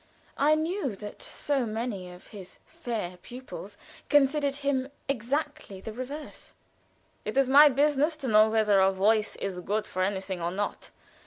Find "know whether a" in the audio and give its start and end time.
8.27-8.91